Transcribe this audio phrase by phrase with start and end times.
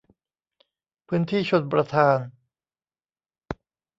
[1.07, 2.17] พื้นที่ชลประทาน